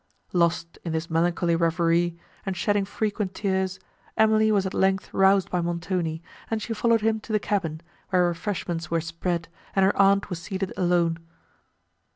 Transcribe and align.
Lost 0.33 0.79
in 0.83 0.93
this 0.93 1.11
melancholy 1.11 1.55
reverie, 1.55 2.17
and 2.43 2.57
shedding 2.57 2.85
frequent 2.85 3.35
tears, 3.35 3.79
Emily 4.17 4.51
was 4.51 4.65
at 4.65 4.73
length 4.73 5.13
roused 5.13 5.51
by 5.51 5.61
Montoni, 5.61 6.23
and 6.49 6.59
she 6.59 6.73
followed 6.73 7.01
him 7.01 7.19
to 7.19 7.31
the 7.31 7.37
cabin, 7.39 7.81
where 8.09 8.25
refreshments 8.27 8.89
were 8.89 8.99
spread, 8.99 9.47
and 9.75 9.85
her 9.85 9.95
aunt 9.95 10.31
was 10.31 10.39
seated 10.41 10.73
alone. 10.75 11.19